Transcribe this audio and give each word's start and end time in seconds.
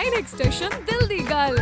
9 0.00 0.12
extension 0.18 0.70
ਦਿਲ 0.86 1.06
ਦੀ 1.06 1.18
ਗੱਲ 1.30 1.56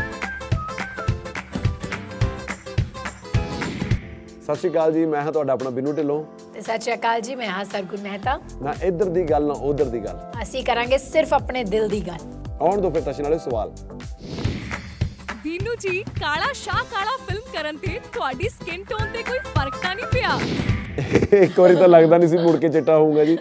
ਸਤਿ 4.42 4.54
ਸ਼੍ਰੀ 4.54 4.70
ਅਕਾਲ 4.70 4.92
ਜੀ 4.92 5.04
ਮੈਂ 5.06 5.22
ਹਾਂ 5.22 5.32
ਤੁਹਾਡਾ 5.32 5.52
ਆਪਣਾ 5.52 5.70
ਬਿਨੂ 5.70 5.92
ਢਿੱਲੋਂ। 5.92 6.22
ਤੇ 6.54 6.60
ਸਤਿ 6.60 6.80
ਸ਼੍ਰੀ 6.80 6.94
ਅਕਾਲ 6.94 7.20
ਜੀ 7.20 7.34
ਮੈਂ 7.34 7.48
ਹਾਂ 7.48 7.64
ਸਰਗੁਣ 7.64 8.00
ਮਹਿਤਾ। 8.02 8.38
ਨਾ 8.62 8.74
ਇੱਧਰ 8.82 9.08
ਦੀ 9.08 9.22
ਗੱਲ 9.30 9.46
ਨਾ 9.46 9.54
ਉੱਧਰ 9.62 9.84
ਦੀ 9.84 9.98
ਗੱਲ। 10.04 10.20
ਅਸੀਂ 10.42 10.62
ਕਰਾਂਗੇ 10.64 10.98
ਸਿਰਫ 10.98 11.32
ਆਪਣੇ 11.34 11.64
ਦਿਲ 11.64 11.88
ਦੀ 11.88 12.00
ਗੱਲ। 12.06 12.18
ਆਉਣ 12.60 12.80
ਤੋਂ 12.82 12.90
ਫਿਰ 12.90 13.02
ਤਸ਼ਨ 13.02 13.22
ਵਾਲੇ 13.22 13.38
ਸਵਾਲ। 13.38 13.72
ਬੀਨੂ 15.44 15.74
ਜੀ 15.80 16.02
ਕਾਲਾ 16.20 16.52
ਸ਼ਾਹ 16.54 16.82
ਕਾਲਾ 16.92 17.16
ਫਿਲਮ 17.28 17.42
ਕਰਨ 17.52 17.76
ਤੇ 17.76 17.98
ਤੁਹਾਡੀ 18.14 18.48
ਸਕਿਨ 18.48 18.84
ਟੋਨ 18.84 19.06
ਤੇ 19.12 19.22
ਕੋਈ 19.22 19.38
ਫ਼ਰਕ 19.38 19.76
ਤਾਂ 19.82 19.94
ਨਹੀਂ 19.94 20.06
ਪਿਆ? 20.12 20.38
ਇੱਕ 21.42 21.58
ਵਾਰੀ 21.60 21.76
ਤਾਂ 21.76 21.88
ਲੱਗਦਾ 21.88 22.18
ਨਹੀਂ 22.18 22.28
ਸੀ 22.28 22.38
ਮੁੜ 22.38 22.56
ਕੇ 22.56 22.68
ਚਿੱਟਾ 22.68 22.96
ਹੋਊਗਾ 22.96 23.24
ਜੀ 23.24 23.38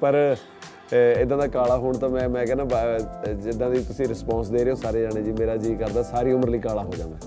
ਪਰ 0.00 0.14
ਇਦਾਂ 0.92 1.38
ਦਾ 1.38 1.46
ਕਾਲਾ 1.46 1.76
ਹੋਣ 1.76 1.98
ਤਾਂ 1.98 2.08
ਮੈਂ 2.08 2.28
ਮੈਂ 2.28 2.46
ਕਹਿੰਦਾ 2.46 2.98
ਜਿੱਦਾਂ 3.32 3.70
ਦੀ 3.70 3.82
ਤੁਸੀਂ 3.84 4.06
ਰਿਸਪੌਂਸ 4.06 4.48
ਦੇ 4.48 4.64
ਰਹੇ 4.64 4.70
ਹੋ 4.70 4.76
ਸਾਰੇ 4.76 5.00
ਜਾਣੇ 5.02 5.22
ਜੀ 5.22 5.32
ਮੇਰਾ 5.32 5.56
ਜੀ 5.56 5.74
ਕਰਦਾ 5.74 6.02
ਸਾਰੀ 6.02 6.32
ਉਮਰ 6.32 6.48
ਲਈ 6.48 6.58
ਕਾਲਾ 6.58 6.82
ਹੋ 6.82 6.92
ਜਾਂਦਾ। 6.96 7.18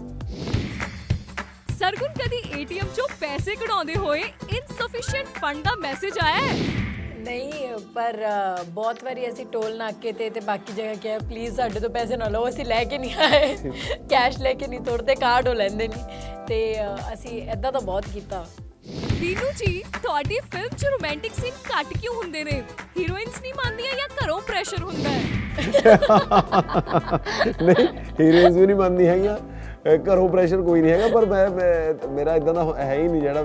ਸਰਗੁਣ 1.79 2.09
ਕਦੀ 2.09 2.61
ਏਟੀਐਮ 2.61 2.87
ਚੋਂ 2.95 3.07
ਪੈਸੇ 3.19 3.55
ਕਢਾਉਂਦੇ 3.55 3.95
ਹੋਏ 3.95 4.21
ਇਨਸਫੀਸ਼ੀਐਂਟ 4.49 5.27
ਫੰਡ 5.27 5.63
ਦਾ 5.63 5.75
ਮੈਸੇਜ 5.75 6.13
ਆਇਆ 6.23 6.35
ਹੈ? 6.35 6.53
ਨਹੀਂ 7.19 7.51
ਪਰ 7.95 8.17
ਬਹੁਤ 8.69 9.03
ਵਾਰੀ 9.03 9.29
ਅਸੀਂ 9.29 9.45
ਟੋਲ 9.45 9.77
ਨਾਕੇ 9.77 10.11
ਤੇ 10.11 10.29
ਤੇ 10.29 10.39
ਬਾਕੀ 10.39 10.73
ਜਗ੍ਹਾ 10.73 10.93
ਕਿਹਾ 10.93 11.19
ਪਲੀਜ਼ 11.19 11.55
ਸਾਡੇ 11.55 11.79
ਤੋਂ 11.79 11.89
ਪੈਸੇ 11.89 12.17
ਨਾ 12.17 12.27
ਲਓ 12.27 12.49
ਅਸੀਂ 12.49 12.65
ਲੈ 12.65 12.83
ਕੇ 12.83 12.97
ਨਹੀਂ 12.97 13.15
ਆਏ। 13.15 13.55
ਕੈਸ਼ 14.09 14.39
ਲੈ 14.39 14.53
ਕੇ 14.53 14.67
ਨਹੀਂ 14.67 14.79
ਤੁਰਦੇ 14.79 15.15
ਕਾਰਡ 15.15 15.47
ਹੋ 15.47 15.53
ਲੈਂਦੇ 15.53 15.87
ਨਹੀਂ। 15.87 16.45
ਤੇ 16.47 16.75
ਅਸੀਂ 17.13 17.41
ਐਦਾਂ 17.49 17.71
ਤਾਂ 17.71 17.81
ਬਹੁਤ 17.81 18.05
ਕੀਤਾ। 18.13 18.45
ਬੀਨੂ 19.19 19.51
ਜੀ 19.57 19.83
ਤੁਹਾਡੀ 20.03 20.39
ਫਿਲਮ 20.51 20.75
'ਚ 20.77 20.85
ਰੋਮਾਂਟਿਕ 20.85 21.33
ਸੀਨ 21.33 21.53
ਘੱਟ 21.69 21.87
ਕਿਉਂ 22.01 22.13
ਹੁੰਦੇ 22.15 22.43
ਨੇ? 22.43 22.63
ਹੀਰੋਇਨਸ 22.97 23.41
ਪ੍ਰੈਸ਼ਰ 24.65 24.83
ਹੁੰਦਾ 24.83 25.09
ਹੈ। 25.09 25.21
ਨਹੀਂ 27.63 27.87
ਹੀਰੋਇਨਸ 28.19 28.55
ਵੀ 28.55 28.65
ਨਹੀਂ 28.65 28.75
ਮੰਨਦੀ 28.75 29.07
ਹੈਗੀਆਂ। 29.07 29.37
ਘਰੋਂ 30.05 30.27
ਪ੍ਰੈਸ਼ਰ 30.29 30.61
ਕੋਈ 30.61 30.81
ਨਹੀਂ 30.81 30.91
ਹੈਗਾ 30.91 31.07
ਪਰ 31.07 31.25
ਮੈਂ 31.25 31.47
ਮੇਰਾ 32.09 32.35
ਇਦਾਂ 32.35 32.53
ਦਾ 32.53 32.63
ਹੈ 32.77 32.93
ਹੀ 32.95 33.07
ਨਹੀਂ 33.07 33.21
ਜਿਹੜਾ 33.21 33.43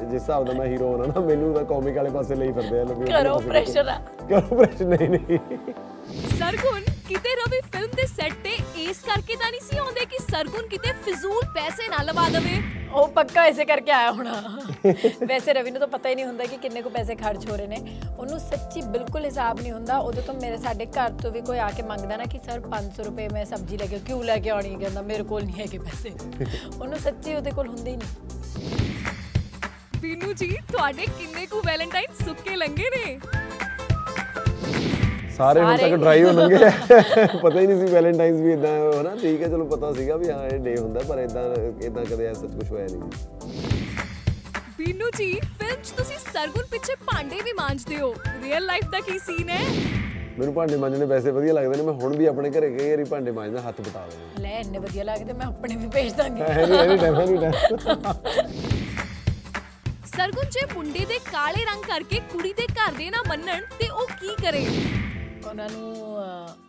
ਜਿਸ 0.00 0.12
ਹਿਸਾਬ 0.14 0.44
ਦਾ 0.46 0.52
ਮੈਂ 0.52 0.66
ਹੀਰੋ 0.66 0.86
ਹੋਣਾ 0.88 1.04
ਨਾ 1.06 1.20
ਮੈਨੂੰ 1.20 1.52
ਤਾਂ 1.54 1.64
ਕਾਮਿਕ 1.64 1.96
ਵਾਲੇ 1.96 2.10
ਪਾਸੇ 2.10 2.34
ਲਈ 2.34 2.52
ਫਿਰਦੇ 2.52 2.80
ਆ 2.80 2.84
ਲੋਕੀ। 2.84 3.12
ਘਰੋਂ 3.12 3.38
pressure 3.40 3.88
ਆ। 3.88 3.98
ਘਰੋਂ 4.30 4.56
ਪ੍ਰੈਸ਼ਰ 4.56 4.84
ਨਹੀਂ 4.86 5.08
ਨਹੀਂ। 5.10 5.38
ਸਰਗੁਣ 6.38 6.80
ਕਿਤੇ 7.10 7.28
ਰਵੀ 7.34 7.60
ਫਿਲਮ 7.72 7.90
ਦੇ 7.96 8.06
ਸੈੱਟ 8.06 8.34
ਤੇ 8.44 8.50
ਇਸ 8.82 8.98
ਕਰਕੇ 8.98 9.36
ਤਾਂ 9.36 9.50
ਨਹੀਂ 9.50 9.60
ਸੀ 9.60 9.78
ਆਉਂਦੇ 9.78 10.04
ਕਿ 10.04 10.18
ਸਰਗੁਣ 10.18 10.66
ਕਿਤੇ 10.66 10.92
ਫਿਜ਼ੂਲ 11.04 11.44
ਪੈਸੇ 11.54 11.88
ਨਾ 11.88 12.02
ਲਵਾ 12.02 12.28
ਦੇਵੇ। 12.28 12.52
ਉਹ 12.92 13.08
ਪੱਕਾ 13.08 13.46
ਇਸੇ 13.46 13.64
ਕਰਕੇ 13.64 13.92
ਆਇਆ 13.92 14.12
ਹੋਣਾ। 14.12 14.32
ਵੈਸੇ 15.26 15.52
ਰਵੀ 15.52 15.70
ਨੂੰ 15.70 15.80
ਤਾਂ 15.80 15.88
ਪਤਾ 15.88 16.08
ਹੀ 16.08 16.14
ਨਹੀਂ 16.14 16.24
ਹੁੰਦਾ 16.24 16.44
ਕਿ 16.44 16.56
ਕਿੰਨੇ 16.56 16.82
ਕੁ 16.82 16.90
ਪੈਸੇ 16.90 17.14
ਖਰਚ 17.14 17.50
ਹੋ 17.50 17.56
ਰਹੇ 17.56 17.66
ਨੇ। 17.66 18.00
ਉਹਨੂੰ 18.18 18.38
ਸੱਚੀ 18.40 18.82
ਬਿਲਕੁਲ 18.82 19.24
ਹਿਸਾਬ 19.24 19.60
ਨਹੀਂ 19.60 19.72
ਹੁੰਦਾ। 19.72 19.98
ਉਦੋਂ 19.98 20.22
ਤੋਂ 20.22 20.34
ਮੇਰੇ 20.34 20.56
ਸਾਡੇ 20.56 20.86
ਘਰ 20.86 21.10
ਤੋਂ 21.12 21.30
ਵੀ 21.30 21.40
ਕੋਈ 21.40 21.58
ਆ 21.58 21.70
ਕੇ 21.70 21.82
ਮੰਗਦਾ 21.82 22.16
ਨਾ 22.16 22.24
ਕਿ 22.24 22.38
ਸਰ 22.38 22.60
500 22.68 23.04
ਰੁਪਏ 23.04 23.28
ਮੈਂ 23.28 23.44
ਸਬਜ਼ੀ 23.44 23.76
ਲੈ 23.76 23.86
ਕੇ 23.86 23.98
ਕਿਉਂ 23.98 24.22
ਲੈ 24.24 24.38
ਕੇ 24.38 24.50
ਆਉਣੀ 24.50 24.74
ਹੈ 24.74 24.78
ਕਹਿੰਦਾ 24.78 25.02
ਮੇਰੇ 25.02 25.22
ਕੋਲ 25.24 25.44
ਨਹੀਂ 25.44 25.60
ਹੈਗੇ 25.60 25.78
ਪੈਸੇ। 25.78 26.10
ਉਹਨੂੰ 26.80 26.98
ਸੱਚੀ 26.98 27.34
ਉਹਦੇ 27.34 27.50
ਕੋਲ 27.50 27.68
ਹੁੰਦੇ 27.68 27.90
ਹੀ 27.90 27.96
ਨਹੀਂ। 27.96 28.10
ਬੀਨੂ 30.00 30.32
ਜੀ 30.32 30.56
ਤੁਹਾਡੇ 30.72 31.06
ਕਿੰਨੇ 31.18 31.46
ਕੁ 31.46 31.62
ਵੈਲੈਂਟਾਈਨ 31.66 32.24
ਸੁੱਕੇ 32.24 32.56
ਲੰਗੇ 32.56 32.90
ਨੇ? 32.90 33.18
ਸਾਰੇ 35.40 35.60
ਹੁਣ। 35.60 35.76
ਤੱਕ 35.78 35.94
ਡਰਾਈ 35.94 36.22
ਹੋ 36.24 36.30
ਲੰਗੇ 36.32 36.56
ਪਤਾ 37.42 37.60
ਹੀ 37.60 37.66
ਨਹੀਂ 37.66 37.78
ਸੀ 37.78 37.92
ਵੈਲੈਂਟਾਈਨਸ 37.92 38.40
ਵੀ 38.40 38.52
ਇਦਾਂ 38.52 38.70
ਹੋਣਾ। 38.78 39.14
ਠੀਕ 39.22 39.42
ਹੈ 39.42 39.48
ਚਲੋ 39.48 39.64
ਪਤਾ 39.66 39.92
ਸੀਗਾ 39.92 40.16
ਵੀ 40.16 40.30
ਹਾਂ 40.30 40.44
ਇਹ 40.46 40.58
ਡੇ 40.60 40.76
ਹੁੰਦਾ 40.76 41.00
ਪਰ 41.08 41.18
ਇਦਾਂ 41.18 41.42
ਇਦਾਂ 41.86 42.04
ਕਦੇ 42.06 42.26
ਐਸਾ 42.26 42.46
ਕੁਝ 42.48 42.70
ਹੋਇਆ 42.70 42.86
ਨਹੀਂ। 42.86 43.00
ਬੀਨੂ 44.78 45.10
ਜੀ 45.16 45.32
ਫਿਲਮ 45.58 45.82
'ਚ 45.82 45.90
ਤੁਸੀਂ 45.96 46.16
ਸਰਗੁਣ 46.32 46.66
ਪਿੱਛੇ 46.70 46.94
ਭਾਂਡੇ 47.06 47.40
ਵੀ 47.44 47.52
ਮਾਂਜਦੇ 47.52 48.00
ਹੋ। 48.00 48.12
ਰੀਅਲ 48.42 48.64
ਲਾਈਫ 48.66 48.84
ਦਾ 48.90 49.00
ਕੀ 49.00 49.18
ਸੀਨ 49.18 49.48
ਹੈ? 49.48 49.58
ਮੈਨੂੰ 50.38 50.52
ਭਾਂਡੇ 50.54 50.76
ਮਾਂਜਣੇ 50.76 51.04
ਵੈਸੇ 51.06 51.30
ਵਧੀਆ 51.30 51.52
ਲੱਗਦੇ 51.52 51.76
ਨੇ 51.76 51.82
ਮੈਂ 51.82 51.92
ਹੁਣ 51.94 52.16
ਵੀ 52.16 52.26
ਆਪਣੇ 52.26 52.50
ਘਰੇ 52.50 52.70
ਕਈ 52.70 52.90
ਵਾਰੀ 52.90 53.04
ਭਾਂਡੇ 53.04 53.30
ਮਾਂਜਦਾ 53.30 53.60
ਹੱਥ 53.60 53.80
ਬਟਾ 53.80 54.04
ਲੈਂਦਾ 54.06 54.42
ਲੈ 54.42 54.58
ਇੰਨੇ 54.60 54.78
ਵਧੀਆ 54.78 55.04
ਲੱਗਦੇ 55.04 55.32
ਮੈਂ 55.32 55.46
ਆਪਣੇ 55.46 55.76
ਵੀ 55.76 55.88
ਭੇਜ 55.94 56.12
ਦਾਂਗੀ। 56.12 56.42
ਸਰਗੁਣ 60.06 60.48
ਜੇ 60.50 60.60
ਮੁੰਡੇ 60.74 61.04
ਦੇ 61.04 61.18
ਕਾਲੇ 61.32 61.64
ਰੰਗ 61.64 61.82
ਕਰਕੇ 61.84 62.20
ਕੁੜੀ 62.32 62.52
ਦੇ 62.52 62.66
ਘਰ 62.70 62.92
ਦੇ 62.92 63.10
ਨਾ 63.10 63.22
ਮੰਨਣ 63.28 63.60
ਤੇ 63.78 63.88
ਉਹ 63.90 64.06
ਕੀ 64.20 64.34
ਕਰੇ? 64.42 64.64
ਉਹਨਾਂ 65.48 65.68
ਨੂੰ 65.68 65.92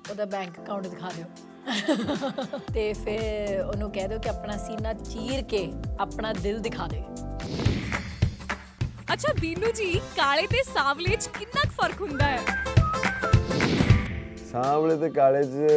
ਉਹਦਾ 0.09 0.25
ਬੈਂਕ 0.25 0.59
ਅਕਾਊਂਟ 0.59 0.87
ਦਿਖਾ 0.87 1.09
ਦਿਓ। 1.15 1.25
ਤੇ 2.73 2.91
ਫਿਰ 2.93 3.59
ਉਹਨੂੰ 3.61 3.91
ਕਹਿ 3.91 4.07
ਦਿਓ 4.07 4.19
ਕਿ 4.19 4.29
ਆਪਣਾ 4.29 4.57
ਸੀਨਾ 4.57 4.93
ਚੀਰ 4.93 5.41
ਕੇ 5.43 5.67
ਆਪਣਾ 5.99 6.33
ਦਿਲ 6.33 6.59
ਦਿਖਾ 6.59 6.87
ਦੇ। 6.87 7.01
ਅੱਛਾ 9.13 9.33
ਬੀਨੂ 9.41 9.71
ਜੀ 9.71 9.91
ਕਾਲੇ 10.17 10.47
ਤੇ 10.47 10.63
ਸਾਵਲੇ 10.63 11.15
'ਚ 11.15 11.27
ਕਿੰਨਾ 11.39 11.61
ਕੁ 11.63 11.69
ਫ਼ਰਕ 11.81 12.01
ਹੁੰਦਾ 12.01 12.25
ਹੈ? 12.25 12.39
ਸਾਹਮਣੇ 14.51 14.95
ਤੇ 14.97 15.09
ਕਾਲੇ 15.09 15.43
'ਚ 15.43 15.71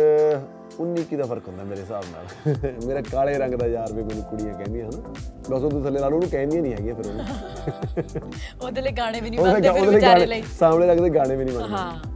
19 0.81 1.03
ਕੀ 1.11 1.17
ਦਾ 1.17 1.25
ਫ਼ਰਕ 1.25 1.49
ਹੁੰਦਾ 1.49 1.65
ਮੇਰੇ 1.65 1.81
ਹਿਸਾਬ 1.81 2.05
ਨਾਲ। 2.13 2.55
ਮੇਰਾ 2.87 3.01
ਕਾਲੇ 3.11 3.37
ਰੰਗ 3.39 3.55
ਦਾ 3.55 3.67
ਯਾਰ 3.67 3.93
ਵੀ 3.93 4.03
ਮੈਨੂੰ 4.03 4.23
ਕੁੜੀਆਂ 4.23 4.55
ਕਹਿੰਦੀਆਂ 4.55 4.87
ਹਨ। 4.87 5.03
ਬਸ 5.51 5.63
ਉਹ 5.63 5.71
ਤੋਂ 5.71 5.83
ਥੱਲੇ 5.85 6.01
ਲਾ 6.01 6.09
ਲਓ 6.09 6.17
ਉਹਨੂੰ 6.17 6.31
ਕਹਿੰਦੀਆਂ 6.31 6.63
ਨਹੀਂ 6.63 6.73
ਹੈਗੀਆਂ 6.73 6.95
ਫਿਰ 6.95 7.07
ਉਹਨੂੰ 7.07 8.33
ਉਹਦੇ 8.63 8.81
ਲਈ 8.83 8.93
ਗਾਣੇ 8.93 9.21
ਵੀ 9.21 9.31
ਨਹੀਂ 9.31 9.41
ਬਣਦੇ 9.41 9.71
ਫਿਰ 9.73 9.91
ਵਿਚਾਰੇ 9.91 10.27
ਲਈ। 10.27 10.43
ਸਾਹਮਣੇ 10.59 10.87
ਲੱਗਦੇ 10.87 11.11
ਗਾਣੇ 11.11 11.37
ਵੀ 11.37 11.45
ਨਹੀਂ 11.45 11.57
ਬਣਦੇ। 11.57 11.73
ਹਾਂ। 11.75 12.14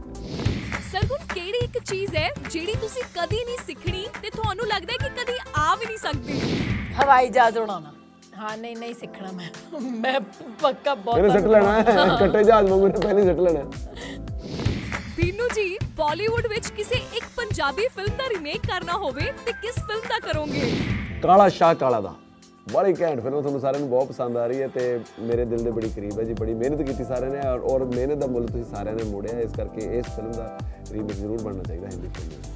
ਸਰਗੁਣ 0.91 1.17
ਕਿਹੜੀ 1.33 1.57
ਇੱਕ 1.63 1.77
ਚੀਜ਼ 1.83 2.15
ਹੈ 2.15 2.29
ਜਿਹੜੀ 2.51 2.73
ਤੁਸੀਂ 2.73 3.03
ਕਦੀ 3.15 3.43
ਨਹੀਂ 3.45 3.57
ਸਿੱਖਣੀ 3.67 4.05
ਤੇ 4.21 4.29
ਤੁਹਾਨੂੰ 4.29 4.67
ਲੱਗਦਾ 4.67 4.93
ਹੈ 4.93 5.09
ਕਿ 5.09 5.23
ਕਦੀ 5.23 5.33
ਆ 5.57 5.75
ਵੀ 5.75 5.85
ਨਹੀਂ 5.85 5.97
ਸਕਦੀ? 5.97 6.39
ਹਵਾਈ 7.03 7.29
ਜਹਾਜ਼ 7.29 7.57
ਉਡਾਉਣਾ। 7.57 7.91
ਹਾਂ 8.37 8.57
ਨਹੀਂ 8.57 8.75
ਨਹੀਂ 8.77 8.93
ਸਿੱਖਣਾ 8.93 9.31
ਮੈਂ। 9.31 9.49
ਮੈਂ 9.81 10.19
ਪੱਕਾ 10.61 10.95
ਬਹੁਤ 10.95 11.17
ਇਹਨੇ 11.17 11.29
ਸੱਟ 11.29 11.47
ਲੈਣਾ 11.47 11.73
ਹੈ। 11.73 11.81
ਕੱਟੇ 12.19 12.43
ਜਹਾਜ਼ 12.43 12.69
ਵਾਂਗੂ 12.69 12.87
ਇਹਨੇ 12.87 12.99
ਪਹਿਲੇ 12.99 13.23
ਸੱਟ 13.25 13.39
ਲੈਣਾ 13.39 13.59
ਹੈ। 13.59 13.65
ਬੀਨੂ 15.17 15.47
ਜੀ 15.55 15.77
ਬਾਲੀਵੁੱਡ 15.95 16.47
ਵਿੱਚ 16.47 16.67
ਕਿਸੇ 16.67 16.95
ਇੱਕ 16.95 17.25
ਪੰਜਾਬੀ 17.37 17.87
ਫਿਲਮ 17.87 18.17
ਦਾ 18.17 18.29
ਰੀਮੇਕ 18.29 18.61
ਕਰਨਾ 18.67 18.93
ਹੋਵੇ 18.93 19.31
ਤੇ 19.45 19.51
ਕਿਸ 19.51 19.75
ਫਿਲਮ 19.75 20.01
ਦਾ 20.09 20.19
ਕਰੋਗੇ? 20.19 20.71
ਕਾਲਾ 21.23 21.49
ਸ਼ਾਹ 21.49 21.75
ਕਾਲਾ 21.75 22.01
ਦਾ। 22.01 22.13
ਬੜੀ 22.71 22.93
ਘੈਂਟ 23.01 23.19
ਫਿਲਮ 23.19 23.41
ਤੁਹਾਨੂੰ 23.41 23.59
ਸਾਰਿਆਂ 23.61 23.79
ਨੂੰ 23.79 23.89
ਬਹੁਤ 23.89 24.07
ਪਸੰਦ 24.07 24.37
ਆ 24.37 24.45
ਰਹੀ 24.47 24.61
ਹੈ 24.61 24.67
ਤੇ 24.67 24.99
ਮੇਰੇ 25.19 25.45
ਦਿਲ 25.45 25.63
ਦੇ 25.63 25.71
ਬੜੀ 25.71 25.89
ਕਰੀਬ 25.89 26.19
ਹੈ 26.19 26.23
ਜੀ 26.23 26.33
ਬੜੀ 26.33 26.53
ਮਿਹਨਤ 26.53 26.81
ਕੀਤੀ 26.81 27.03
ਸਾਰਿਆਂ 27.03 27.31
ਨੇ 27.31 27.39
ਔਰ- 27.47 27.63
ਔਰ 27.63 27.83
ਮਿਹਨਤ 27.85 28.17
ਦਾ 28.17 28.27
ਮੁੱਲ 28.27 28.45
ਤੁਸੀਂ 28.47 28.63
ਸਾਰਿਆਂ 28.65 28.95
ਨੇ 28.95 29.03
ਮੋੜਿਆ 29.03 29.39
ਇਸ 29.39 29.51
ਕਰਕੇ 29.51 29.85
ਇਸ 29.99 30.05
ਫਿਲਮ 30.15 30.31
ਦਾ 30.31 30.57
ਰੀਮੇਕ 30.91 31.11
ਜ਼ਰੂਰ 31.11 31.41
ਬਣਨਾ 31.41 31.63
ਚਾਹੀਦਾ 31.63 31.87
ਹਿੰਦੀ 31.87 32.09
ਫਿਲਮ 32.09 32.29
ਵਿੱਚ। 32.29 32.47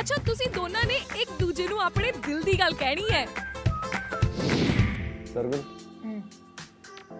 ਅੱਛਾ 0.00 0.16
ਤੁਸੀਂ 0.26 0.50
ਦੋਨਾਂ 0.54 0.84
ਨੇ 0.86 0.96
ਇੱਕ 1.20 1.30
ਦੂਜੇ 1.40 1.66
ਨੂੰ 1.68 1.80
ਆਪਣੇ 1.82 2.12
ਦਿਲ 2.26 2.42
ਦੀ 2.42 2.58
ਗੱਲ 2.58 2.74
ਕਹਿਣੀ 2.74 3.04
ਹੈ। 3.10 3.26
ਸਰਗੁਣ 5.34 5.58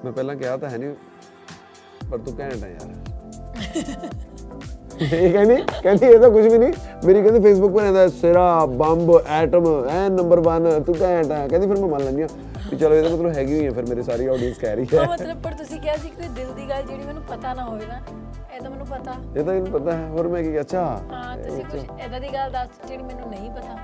ਮੈਂ 0.04 0.12
ਪਹਿਲਾਂ 0.12 0.36
ਕਿਹਾ 0.36 0.56
ਤਾਂ 0.56 0.70
ਹੈ 0.70 0.78
ਨਹੀਂ 0.78 0.94
ਪਰ 2.10 2.18
ਤੂੰ 2.18 2.38
ਘੈਂਟ 2.38 2.62
ਹੈ 2.64 2.70
ਯਾਰ। 2.70 2.90
ਇਹ 5.02 5.32
ਕਹਿੰਦੀ 5.32 5.56
ਕਹਿੰਦੀ 5.82 6.06
ਇਹ 6.06 6.18
ਤਾਂ 6.18 6.30
ਕੁਝ 6.30 6.42
ਵੀ 6.44 6.58
ਨਹੀਂ। 6.58 6.72
ਮੇਰੀ 7.04 7.22
ਕਹਿੰਦੀ 7.22 7.40
ਫੇਸਬੁੱਕ 7.42 7.76
'ਤੇ 7.76 7.86
ਇਹਦਾ 7.86 8.06
ਸਿਰਾ 8.10 8.44
ਬੰਬ 8.74 9.10
ਐਟਮ 9.30 9.64
ਐ 9.90 10.08
ਨੰਬਰ 10.10 10.40
1 10.48 10.68
ਤੂੰ 10.82 10.94
ਘੈਂਟ 11.00 11.30
ਹੈ 11.32 11.46
ਕਹਿੰਦੀ 11.48 11.66
ਫਿਰ 11.66 11.76
ਮੈਂ 11.76 11.88
ਮੰਨ 11.88 12.04
ਲੈਂਦੀ 12.04 12.22
ਹਾਂ 12.22 12.28
ਵੀ 12.70 12.76
ਚਲੋ 12.76 12.94
ਇਹਦਾ 12.94 13.08
ਮਤਲਬ 13.08 13.32
ਹੈਗੀ 13.36 13.56
ਹੋਈ 13.56 13.64
ਹੈ 13.66 13.70
ਫਿਰ 13.70 13.84
ਮੇਰੀ 13.86 14.02
ਸਾਰੀ 14.02 14.26
ਆਡੀਅנס 14.26 14.58
ਕਹਿ 14.60 14.76
ਰਹੀ 14.76 14.86
ਹੈ। 14.92 15.06
ਮਤਲਬ 15.08 15.42
ਪਰ 15.42 15.52
ਤੁਸੀਂ 15.54 15.80
ਕਿਹਾ 15.80 15.96
ਸੀ 15.96 16.08
ਕਿ 16.10 16.28
ਦਿਲ 16.30 16.52
ਦੀ 16.52 16.68
ਗੱਲ 16.68 16.82
ਜਿਹੜੀ 16.82 17.04
ਮੈਨੂੰ 17.06 17.22
ਪਤਾ 17.24 17.54
ਨਾ 17.54 17.64
ਹੋਵੇ 17.64 17.86
ਨਾ 17.86 18.00
ਇਹ 18.52 18.60
ਤਾਂ 18.60 18.70
ਮੈਨੂੰ 18.70 18.86
ਪਤਾ। 18.86 19.14
ਇਹ 19.36 19.44
ਤਾਂ 19.44 19.54
ਇਹਨੂੰ 19.54 19.72
ਪਤਾ 19.72 19.92
ਹੈ। 19.92 20.08
ਹੋਰ 20.08 20.28
ਮੈਂ 20.28 20.42
ਕੀ 20.42 20.60
ਅੱਛਾ। 20.60 20.84
ਹਾਂ 21.12 21.36
ਤੁਸੀਂ 21.38 21.64
ਕੁਝ 21.64 21.80
ਐਦਾਂ 22.00 22.20
ਦੀ 22.20 22.28
ਗੱਲ 22.34 22.50
ਦੱਸ 22.50 22.86
ਜਿਹੜੀ 22.88 23.02
ਮੈਨੂੰ 23.02 23.30
ਨਹੀਂ 23.30 23.50
ਪਤਾ। 23.50 23.76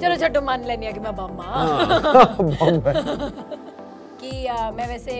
ਚਲੋ 0.00 0.14
ਛੱਡੋ 0.16 0.40
ਮੰਨ 0.40 0.64
ਲੈਣੀ 0.64 0.86
ਆ 0.86 0.90
ਕਿ 0.90 1.00
ਮੈਂ 1.00 1.12
ਬੰਮਾ 1.12 1.44
ਹੈ। 1.44 2.94
ਕਿ 4.20 4.30
ਮੈਂ 4.74 4.86
ਵੈਸੇ 4.88 5.14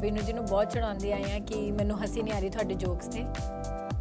ਬੀਨੂ 0.00 0.22
ਜੀ 0.22 0.32
ਨੂੰ 0.32 0.44
ਬਹੁਤ 0.44 0.72
ਚੜਾਉਂਦੀ 0.72 1.12
ਆਈ 1.12 1.24
ਆ 1.32 1.38
ਕਿ 1.46 1.70
ਮੈਨੂੰ 1.72 2.00
ਹੱਸੀ 2.02 2.22
ਨਹੀਂ 2.22 2.34
ਆ 2.34 2.38
ਰਹੀ 2.38 2.48
ਤੁਹਾਡੇ 2.50 2.74
ਜੋਕਸ 2.74 3.06
ਤੇ। 3.06 3.24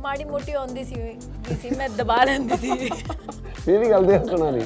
ਮਾੜੀ 0.01 0.23
ਮੋਟੀ 0.23 0.51
ਆਉਂਦੀ 0.51 0.83
ਸੀ 0.83 0.95
ਵੀ 0.95 1.55
ਸੀ 1.61 1.69
ਮੈਂ 1.69 1.89
ਦਬਾ 1.89 2.23
ਲੈਂਦੀ 2.23 2.57
ਸੀ 2.57 2.71
ਇਹ 2.71 3.79
ਵੀ 3.79 3.89
ਗੱਲ 3.89 4.05
ਦੇ 4.05 4.17
ਹੱਸਣਾ 4.17 4.49
ਨਹੀਂ 4.51 4.65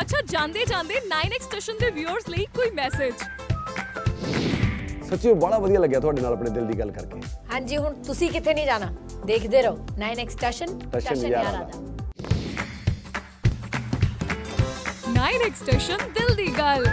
ਅੱਛਾ 0.00 0.20
ਜਾਂਦੇ 0.30 0.64
ਜਾਂਦੇ 0.64 0.94
9x 1.08 1.42
ਸਟੇਸ਼ਨ 1.42 1.78
ਦੇ 1.80 1.90
ਵਿਊਅਰਸ 1.90 2.28
ਲਈ 2.28 2.44
ਕੋਈ 2.56 2.70
ਮੈਸੇਜ 2.70 3.14
ਸੱਚੀ 5.10 5.32
ਬੜਾ 5.34 5.58
ਵਧੀਆ 5.58 5.80
ਲੱਗਿਆ 5.80 6.00
ਤੁਹਾਡੇ 6.00 6.22
ਨਾਲ 6.22 6.32
ਆਪਣੇ 6.32 6.50
ਦਿਲ 6.50 6.66
ਦੀ 6.66 6.78
ਗੱਲ 6.78 6.90
ਕਰਕੇ। 6.90 7.20
ਹਾਂਜੀ 7.52 7.76
ਹੁਣ 7.76 7.94
ਤੁਸੀਂ 8.02 8.30
ਕਿੱਥੇ 8.30 8.54
ਨਹੀਂ 8.54 8.66
ਜਾਣਾ? 8.66 8.90
ਦੇਖਦੇ 9.26 9.62
ਰਹੋ 9.62 9.76
9x 10.00 10.28
ਸਟੇਸ਼ਨ 10.30 10.78
ਸਟੇਸ਼ਨ 10.80 11.26
ਯਾਰਾਂ 11.28 11.52
ਦਾ। 11.52 11.81
9x 15.22 15.54
ਸਟੇਸ਼ਨ 15.54 15.98
ਦਿਲ 16.14 16.34
ਦੀ 16.34 16.46
ਗੱਲ 16.58 16.86